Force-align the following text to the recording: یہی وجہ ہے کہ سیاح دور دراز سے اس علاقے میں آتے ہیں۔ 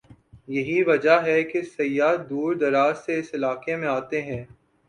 یہی 0.47 0.81
وجہ 0.83 1.17
ہے 1.23 1.43
کہ 1.43 1.61
سیاح 1.67 2.13
دور 2.29 2.55
دراز 2.55 3.05
سے 3.05 3.19
اس 3.19 3.33
علاقے 3.33 3.75
میں 3.75 3.87
آتے 3.89 4.21
ہیں۔ 4.21 4.43